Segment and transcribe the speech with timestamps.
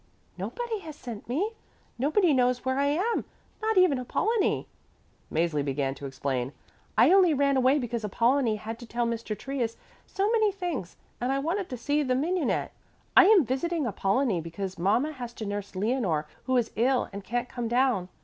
[0.35, 1.51] "Nobody has sent me.
[1.99, 3.23] Nobody knows where I am,
[3.61, 4.65] not even Apollonie,"
[5.31, 6.53] Mäzli began to explain.
[6.97, 9.37] "I only ran away because Apollonie had to tell Mr.
[9.37, 9.77] Trius
[10.07, 12.71] so many things and I wanted to see the mignonette.
[13.15, 17.47] I am visiting Apollonie because mama has to nurse Leonore, who is ill and can't
[17.47, 18.09] come down.